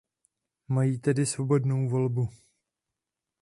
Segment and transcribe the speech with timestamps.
[0.67, 2.29] Mají tedy svobodnou volbu.